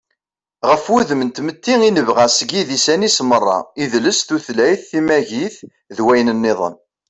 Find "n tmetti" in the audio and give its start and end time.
1.23-1.75